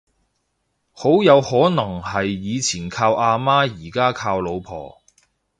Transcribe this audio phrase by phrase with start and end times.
[0.93, 5.03] 好有可能係以前靠阿媽而家靠老婆